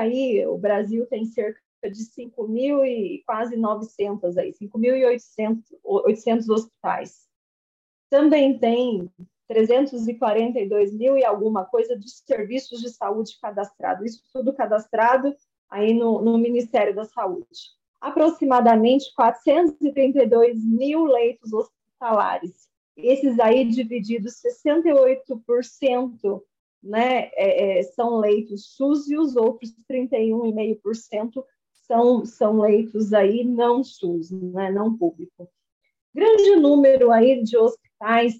aí, 0.00 0.46
o 0.46 0.58
Brasil 0.58 1.06
tem 1.06 1.24
cerca 1.24 1.60
de 1.82 2.04
5 2.04 2.46
mil 2.48 2.84
e 2.84 3.22
quase 3.26 3.56
900 3.56 4.36
aí, 4.36 4.52
5.800 4.52 6.48
hospitais. 6.50 7.28
Também 8.10 8.58
tem 8.58 9.10
342 9.48 10.92
mil 10.94 11.16
e 11.16 11.24
alguma 11.24 11.64
coisa 11.64 11.98
de 11.98 12.08
serviços 12.10 12.80
de 12.80 12.90
saúde 12.90 13.38
cadastrado. 13.40 14.04
Isso 14.04 14.22
tudo 14.32 14.52
cadastrado 14.52 15.34
aí 15.68 15.94
no, 15.94 16.20
no 16.20 16.38
Ministério 16.38 16.94
da 16.94 17.04
Saúde. 17.04 17.70
Aproximadamente 18.00 19.12
432 19.14 20.64
mil 20.64 21.04
leitos 21.04 21.52
hospitalares. 21.52 22.68
Esses 22.96 23.38
aí 23.38 23.64
divididos 23.64 24.40
68% 24.68 26.42
né, 26.82 27.30
é, 27.34 27.78
é, 27.78 27.82
são 27.82 28.18
leitos 28.18 28.74
SUS 28.74 29.08
e 29.08 29.16
os 29.16 29.36
outros 29.36 29.74
31,5% 29.90 31.44
são, 31.86 32.24
são 32.24 32.60
leitos 32.60 33.12
aí 33.12 33.44
não 33.44 33.82
SUS, 33.84 34.30
né, 34.30 34.70
não 34.70 34.96
público. 34.96 35.48
Grande 36.14 36.56
número 36.56 37.10
aí 37.10 37.42
de 37.42 37.56
hospitais 37.56 38.34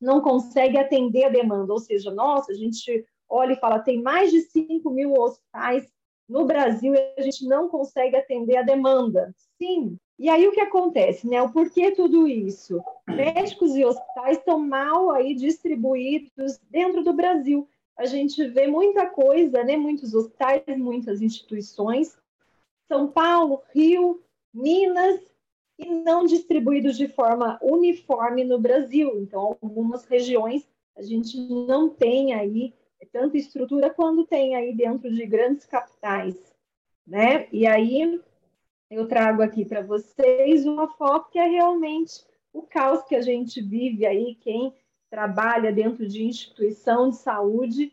não 0.00 0.20
consegue 0.20 0.78
atender 0.78 1.24
a 1.24 1.28
demanda, 1.28 1.72
ou 1.72 1.78
seja, 1.78 2.10
nossa, 2.10 2.52
a 2.52 2.54
gente 2.54 3.04
olha 3.28 3.52
e 3.52 3.60
fala, 3.60 3.78
tem 3.78 4.02
mais 4.02 4.30
de 4.30 4.40
5 4.40 4.90
mil 4.90 5.12
hospitais 5.12 5.86
no 6.30 6.44
Brasil 6.44 6.94
a 7.18 7.22
gente 7.22 7.44
não 7.44 7.68
consegue 7.68 8.16
atender 8.16 8.56
a 8.56 8.62
demanda. 8.62 9.34
Sim. 9.58 9.98
E 10.16 10.28
aí 10.28 10.46
o 10.46 10.52
que 10.52 10.60
acontece, 10.60 11.26
né? 11.26 11.42
O 11.42 11.50
porquê 11.50 11.90
tudo 11.90 12.28
isso? 12.28 12.80
Médicos 13.08 13.74
e 13.74 13.84
hospitais 13.84 14.38
estão 14.38 14.60
mal 14.60 15.10
aí 15.10 15.34
distribuídos 15.34 16.60
dentro 16.70 17.02
do 17.02 17.12
Brasil. 17.12 17.68
A 17.96 18.06
gente 18.06 18.46
vê 18.46 18.66
muita 18.66 19.06
coisa, 19.06 19.64
né? 19.64 19.76
Muitos 19.76 20.14
hospitais, 20.14 20.62
muitas 20.78 21.20
instituições. 21.20 22.16
São 22.86 23.08
Paulo, 23.08 23.62
Rio, 23.74 24.22
Minas 24.54 25.20
e 25.78 25.90
não 25.90 26.26
distribuídos 26.26 26.96
de 26.96 27.08
forma 27.08 27.58
uniforme 27.60 28.44
no 28.44 28.58
Brasil. 28.58 29.20
Então, 29.20 29.56
algumas 29.60 30.04
regiões 30.04 30.68
a 30.96 31.02
gente 31.02 31.36
não 31.38 31.88
tem 31.88 32.34
aí 32.34 32.74
tanta 33.12 33.36
estrutura 33.36 33.90
quando 33.90 34.26
tem 34.26 34.54
aí 34.54 34.74
dentro 34.74 35.12
de 35.12 35.26
grandes 35.26 35.66
capitais, 35.66 36.36
né? 37.06 37.48
E 37.52 37.66
aí 37.66 38.20
eu 38.90 39.06
trago 39.06 39.42
aqui 39.42 39.64
para 39.64 39.82
vocês 39.82 40.66
uma 40.66 40.88
foto 40.88 41.30
que 41.30 41.38
é 41.38 41.46
realmente 41.46 42.24
o 42.52 42.62
caos 42.62 43.02
que 43.04 43.14
a 43.14 43.20
gente 43.20 43.60
vive 43.60 44.04
aí, 44.04 44.34
quem 44.36 44.74
trabalha 45.08 45.72
dentro 45.72 46.06
de 46.06 46.24
instituição 46.24 47.10
de 47.10 47.16
saúde, 47.16 47.92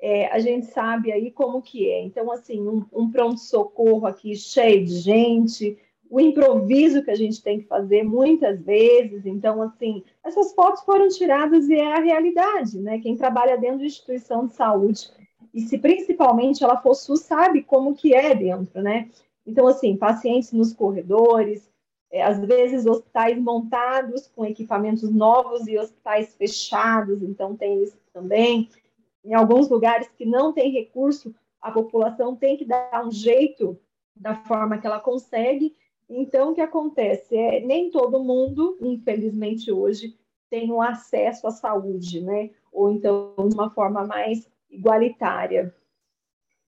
é, 0.00 0.26
a 0.28 0.38
gente 0.38 0.66
sabe 0.66 1.10
aí 1.10 1.30
como 1.30 1.62
que 1.62 1.90
é. 1.90 2.02
Então, 2.02 2.30
assim, 2.30 2.60
um, 2.66 2.84
um 2.92 3.10
pronto-socorro 3.10 4.06
aqui 4.06 4.36
cheio 4.36 4.84
de 4.84 4.98
gente, 4.98 5.78
o 6.10 6.20
improviso 6.20 7.02
que 7.02 7.10
a 7.10 7.14
gente 7.14 7.42
tem 7.42 7.60
que 7.60 7.66
fazer 7.66 8.02
muitas 8.02 8.60
vezes. 8.62 9.26
Então, 9.26 9.60
assim, 9.62 10.02
essas 10.24 10.54
fotos 10.54 10.82
foram 10.82 11.08
tiradas 11.08 11.68
e 11.68 11.74
é 11.74 11.92
a 11.92 12.00
realidade, 12.00 12.78
né? 12.78 12.98
Quem 12.98 13.16
trabalha 13.16 13.58
dentro 13.58 13.78
de 13.78 13.86
instituição 13.86 14.46
de 14.46 14.54
saúde, 14.54 15.10
e 15.52 15.60
se 15.62 15.78
principalmente 15.78 16.62
ela 16.62 16.80
for 16.80 16.94
SUS, 16.94 17.20
sabe 17.20 17.62
como 17.62 17.94
que 17.94 18.14
é 18.14 18.34
dentro, 18.34 18.82
né? 18.82 19.10
Então, 19.46 19.66
assim, 19.66 19.96
pacientes 19.96 20.52
nos 20.52 20.72
corredores, 20.72 21.68
é, 22.10 22.22
às 22.22 22.38
vezes 22.40 22.86
hospitais 22.86 23.38
montados 23.38 24.26
com 24.28 24.44
equipamentos 24.44 25.10
novos 25.10 25.66
e 25.66 25.78
hospitais 25.78 26.34
fechados, 26.34 27.22
então 27.22 27.56
tem 27.56 27.82
isso 27.82 27.96
também. 28.12 28.68
Em 29.24 29.34
alguns 29.34 29.68
lugares 29.68 30.08
que 30.16 30.24
não 30.24 30.52
tem 30.52 30.70
recurso, 30.70 31.34
a 31.60 31.70
população 31.70 32.34
tem 32.34 32.56
que 32.56 32.64
dar 32.64 33.04
um 33.04 33.10
jeito 33.10 33.78
da 34.16 34.34
forma 34.34 34.78
que 34.78 34.86
ela 34.86 35.00
consegue 35.00 35.74
então, 36.08 36.52
o 36.52 36.54
que 36.54 36.60
acontece? 36.60 37.36
É, 37.36 37.60
nem 37.60 37.90
todo 37.90 38.22
mundo, 38.22 38.78
infelizmente, 38.80 39.70
hoje, 39.70 40.16
tem 40.48 40.72
o 40.72 40.80
acesso 40.80 41.46
à 41.46 41.50
saúde, 41.50 42.20
né? 42.22 42.50
Ou 42.72 42.90
então, 42.90 43.34
de 43.36 43.54
uma 43.54 43.70
forma 43.70 44.06
mais 44.06 44.48
igualitária. 44.70 45.74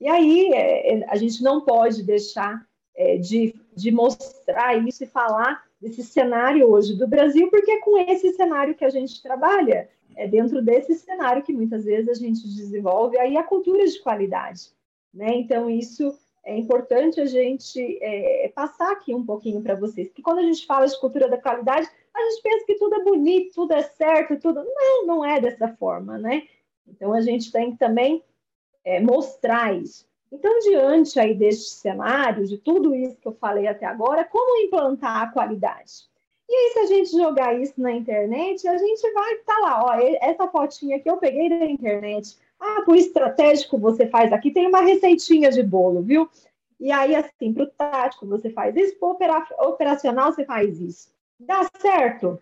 E 0.00 0.08
aí, 0.08 0.52
é, 0.52 0.94
é, 0.94 1.04
a 1.08 1.16
gente 1.16 1.42
não 1.42 1.60
pode 1.60 2.02
deixar 2.02 2.64
é, 2.94 3.16
de, 3.16 3.54
de 3.74 3.90
mostrar 3.90 4.76
isso 4.86 5.02
e 5.02 5.08
falar 5.08 5.64
desse 5.80 6.02
cenário 6.02 6.70
hoje 6.70 6.94
do 6.94 7.06
Brasil, 7.06 7.50
porque 7.50 7.72
é 7.72 7.80
com 7.80 7.98
esse 7.98 8.32
cenário 8.34 8.74
que 8.74 8.84
a 8.84 8.90
gente 8.90 9.20
trabalha. 9.22 9.88
É 10.16 10.28
dentro 10.28 10.62
desse 10.62 10.94
cenário 10.94 11.42
que 11.42 11.52
muitas 11.52 11.84
vezes 11.84 12.08
a 12.08 12.14
gente 12.14 12.42
desenvolve 12.42 13.18
aí 13.18 13.36
a 13.36 13.42
cultura 13.42 13.84
de 13.84 13.98
qualidade. 14.00 14.70
Né? 15.12 15.34
Então, 15.34 15.68
isso 15.68 16.16
é 16.44 16.56
importante 16.56 17.20
a 17.20 17.26
gente 17.26 17.98
é, 18.02 18.52
passar 18.54 18.92
aqui 18.92 19.14
um 19.14 19.24
pouquinho 19.24 19.62
para 19.62 19.74
vocês, 19.74 20.08
porque 20.08 20.22
quando 20.22 20.38
a 20.38 20.42
gente 20.42 20.66
fala 20.66 20.86
de 20.86 21.00
cultura 21.00 21.28
da 21.28 21.40
qualidade, 21.40 21.88
a 22.14 22.20
gente 22.30 22.42
pensa 22.42 22.66
que 22.66 22.74
tudo 22.74 22.94
é 22.96 23.02
bonito, 23.02 23.54
tudo 23.54 23.72
é 23.72 23.82
certo, 23.82 24.38
tudo. 24.38 24.62
Não, 24.62 25.06
não 25.06 25.24
é 25.24 25.40
dessa 25.40 25.68
forma, 25.68 26.18
né? 26.18 26.46
Então 26.86 27.12
a 27.12 27.20
gente 27.20 27.50
tem 27.50 27.72
que 27.72 27.78
também 27.78 28.22
é, 28.84 29.00
mostrar 29.00 29.74
isso. 29.74 30.06
Então, 30.30 30.58
diante 30.60 31.18
aí 31.18 31.34
deste 31.34 31.70
cenário, 31.70 32.44
de 32.46 32.58
tudo 32.58 32.94
isso 32.94 33.16
que 33.16 33.28
eu 33.28 33.32
falei 33.32 33.66
até 33.66 33.86
agora, 33.86 34.24
como 34.24 34.60
implantar 34.62 35.22
a 35.22 35.28
qualidade? 35.28 36.08
E 36.48 36.52
aí, 36.52 36.72
se 36.72 36.78
a 36.80 36.86
gente 36.86 37.10
jogar 37.12 37.58
isso 37.58 37.80
na 37.80 37.92
internet, 37.92 38.66
a 38.66 38.76
gente 38.76 39.12
vai 39.12 39.34
estar 39.34 39.54
tá 39.54 39.60
lá, 39.60 39.84
ó, 39.84 39.94
essa 40.20 40.46
fotinha 40.48 40.98
que 40.98 41.08
eu 41.08 41.16
peguei 41.16 41.48
da 41.48 41.64
internet, 41.64 42.36
ah, 42.60 42.82
para 42.84 42.92
o 42.92 42.96
estratégico 42.96 43.78
você 43.78 44.06
faz 44.06 44.32
aqui, 44.32 44.50
tem 44.50 44.66
uma 44.66 44.80
receitinha 44.80 45.50
de 45.50 45.62
bolo, 45.62 46.02
viu? 46.02 46.28
E 46.80 46.90
aí, 46.90 47.14
assim, 47.14 47.52
para 47.52 47.64
o 47.64 47.70
tático 47.70 48.26
você 48.26 48.50
faz 48.50 48.76
isso, 48.76 48.98
para 48.98 49.46
o 49.60 49.68
operacional 49.68 50.32
você 50.32 50.44
faz 50.44 50.80
isso. 50.80 51.12
Dá 51.38 51.68
certo? 51.78 52.40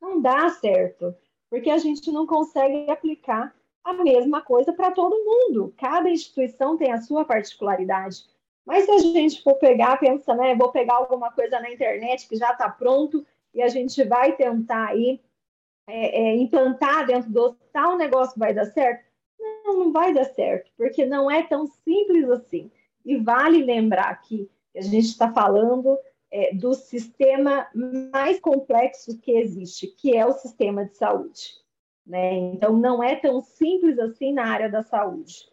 Não 0.00 0.20
dá 0.20 0.48
certo, 0.50 1.14
porque 1.50 1.70
a 1.70 1.78
gente 1.78 2.10
não 2.10 2.26
consegue 2.26 2.90
aplicar 2.90 3.54
a 3.84 3.92
mesma 3.92 4.42
coisa 4.42 4.72
para 4.72 4.90
todo 4.90 5.24
mundo. 5.24 5.74
Cada 5.78 6.10
instituição 6.10 6.76
tem 6.76 6.92
a 6.92 7.00
sua 7.00 7.24
particularidade. 7.24 8.24
Mas 8.64 8.84
se 8.84 8.90
a 8.90 8.98
gente 8.98 9.42
for 9.42 9.54
pegar, 9.54 9.98
pensa, 9.98 10.34
né? 10.34 10.54
Vou 10.54 10.70
pegar 10.70 10.94
alguma 10.94 11.32
coisa 11.32 11.58
na 11.58 11.70
internet 11.70 12.28
que 12.28 12.36
já 12.36 12.52
está 12.52 12.68
pronto 12.68 13.26
e 13.54 13.62
a 13.62 13.68
gente 13.68 14.02
vai 14.04 14.36
tentar 14.36 14.88
aí 14.88 15.20
é, 15.88 16.20
é, 16.22 16.36
implantar 16.36 17.06
dentro 17.06 17.30
do 17.30 17.42
hospital, 17.42 17.94
o 17.94 17.98
negócio 17.98 18.38
vai 18.38 18.54
dar 18.54 18.66
certo? 18.66 19.09
Não, 19.80 19.92
vai 19.92 20.12
dar 20.12 20.26
certo, 20.26 20.70
porque 20.76 21.06
não 21.06 21.30
é 21.30 21.42
tão 21.42 21.66
simples 21.66 22.28
assim. 22.28 22.70
E 23.02 23.16
vale 23.16 23.64
lembrar 23.64 24.14
que 24.20 24.48
a 24.76 24.82
gente 24.82 25.06
está 25.06 25.32
falando 25.32 25.98
é, 26.30 26.54
do 26.54 26.74
sistema 26.74 27.66
mais 28.12 28.38
complexo 28.38 29.18
que 29.18 29.32
existe, 29.32 29.86
que 29.86 30.14
é 30.14 30.26
o 30.26 30.34
sistema 30.34 30.84
de 30.84 30.96
saúde. 30.96 31.54
Né? 32.06 32.34
Então, 32.34 32.76
não 32.76 33.02
é 33.02 33.16
tão 33.16 33.40
simples 33.40 33.98
assim 33.98 34.34
na 34.34 34.46
área 34.46 34.68
da 34.68 34.82
saúde. 34.82 35.48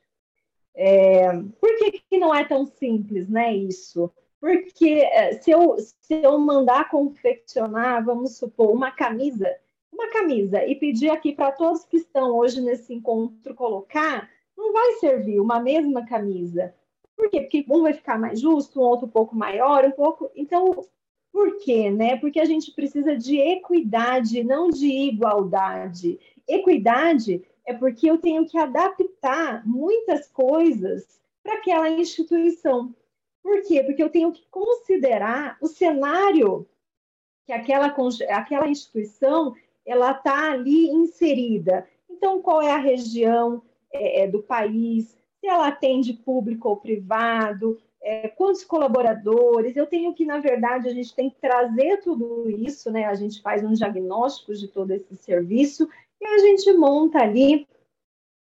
É, 0.75 1.31
por 1.59 1.75
que, 1.77 2.03
que 2.09 2.17
não 2.17 2.35
é 2.35 2.43
tão 2.43 2.65
simples, 2.65 3.27
né, 3.29 3.55
isso? 3.55 4.11
Porque 4.39 4.99
é, 5.11 5.33
se 5.41 5.49
eu, 5.49 5.75
se 5.79 6.21
eu 6.21 6.37
mandar 6.37 6.89
confeccionar, 6.89 8.03
vamos 8.05 8.37
supor, 8.37 8.71
uma 8.71 8.91
camisa 8.91 9.49
uma 9.97 10.11
camisa 10.11 10.63
e 10.63 10.75
pedir 10.75 11.09
aqui 11.09 11.33
para 11.33 11.51
todos 11.51 11.83
que 11.83 11.97
estão 11.97 12.37
hoje 12.37 12.61
nesse 12.61 12.93
encontro 12.93 13.55
colocar, 13.55 14.29
não 14.55 14.71
vai 14.71 14.93
servir 14.93 15.39
uma 15.39 15.59
mesma 15.59 16.05
camisa. 16.05 16.73
Por 17.15 17.29
quê? 17.31 17.41
Porque 17.41 17.65
um 17.67 17.81
vai 17.81 17.93
ficar 17.93 18.19
mais 18.19 18.39
justo, 18.39 18.79
um 18.79 18.83
outro 18.83 19.07
um 19.07 19.09
pouco 19.09 19.35
maior, 19.35 19.83
um 19.85 19.91
pouco. 19.91 20.29
Então, 20.35 20.85
por 21.31 21.57
quê? 21.57 21.89
Né? 21.89 22.15
Porque 22.17 22.39
a 22.39 22.45
gente 22.45 22.71
precisa 22.71 23.17
de 23.17 23.39
equidade, 23.39 24.43
não 24.43 24.69
de 24.69 24.87
igualdade. 24.87 26.19
Equidade 26.47 27.43
é 27.65 27.73
porque 27.73 28.09
eu 28.09 28.19
tenho 28.19 28.45
que 28.45 28.57
adaptar 28.57 29.67
muitas 29.67 30.27
coisas 30.27 31.19
para 31.41 31.55
aquela 31.55 31.89
instituição. 31.89 32.95
Por 33.41 33.63
quê? 33.63 33.83
Porque 33.83 34.03
eu 34.03 34.09
tenho 34.09 34.31
que 34.31 34.45
considerar 34.51 35.57
o 35.59 35.67
cenário 35.67 36.67
que 37.45 37.53
aquela, 37.53 37.95
aquela 38.29 38.67
instituição 38.67 39.55
ela 39.87 40.11
está 40.11 40.51
ali 40.51 40.89
inserida. 40.89 41.87
Então, 42.09 42.41
qual 42.41 42.61
é 42.61 42.71
a 42.71 42.77
região 42.77 43.63
é, 43.91 44.23
é, 44.23 44.27
do 44.27 44.43
país? 44.43 45.17
Se 45.39 45.47
ela 45.47 45.67
atende 45.67 46.13
público 46.13 46.67
ou 46.67 46.75
privado? 46.75 47.79
É, 48.01 48.27
quantos 48.27 48.65
colaboradores? 48.65 49.77
Eu 49.77 49.87
tenho 49.87 50.13
que, 50.13 50.25
na 50.25 50.39
verdade, 50.39 50.89
a 50.89 50.93
gente 50.93 51.15
tem 51.15 51.29
que 51.29 51.39
trazer 51.39 52.01
tudo 52.01 52.49
isso, 52.49 52.91
né? 52.91 53.05
A 53.05 53.15
gente 53.15 53.41
faz 53.41 53.63
um 53.63 53.71
diagnóstico 53.71 54.53
de 54.53 54.67
todo 54.67 54.91
esse 54.91 55.15
serviço 55.15 55.89
e 56.19 56.27
a 56.27 56.37
gente 56.39 56.71
monta 56.73 57.19
ali 57.19 57.65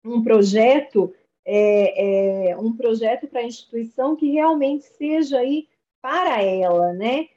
um 0.03 0.23
projeto, 0.23 1.13
é, 1.45 2.49
é, 2.49 2.57
um 2.57 2.75
projeto 2.75 3.27
para 3.27 3.41
a 3.41 3.45
instituição 3.45 4.15
que 4.15 4.31
realmente 4.31 4.85
seja 4.85 5.39
aí 5.39 5.67
para 6.01 6.41
ela, 6.41 6.93
né? 6.93 7.27